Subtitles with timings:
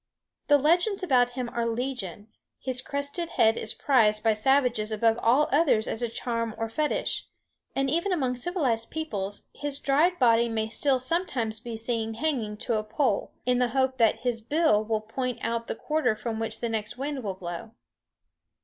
[0.47, 5.47] The legends about him are legion; his crested head is prized by savages above all
[5.51, 7.27] others as a charm or fetish;
[7.75, 12.79] and even among civilized peoples his dried body may still sometimes be seen hanging to
[12.79, 16.61] a pole, in the hope that his bill will point out the quarter from which
[16.61, 17.69] the next wind will blow.